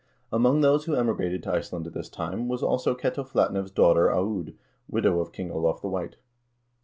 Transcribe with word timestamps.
Among 0.33 0.61
those 0.61 0.85
who 0.85 0.95
emigrated 0.95 1.43
to 1.43 1.53
Iceland 1.53 1.85
at 1.85 1.93
this 1.93 2.09
time 2.09 2.47
was, 2.47 2.63
also, 2.63 2.95
Ketil 2.95 3.23
Flatnev's 3.23 3.69
daughter 3.69 4.11
Aud, 4.11 4.55
widow 4.89 5.19
of 5.19 5.31
King 5.31 5.51
Olav 5.51 5.81
the 5.83 5.89
White. 5.89 6.15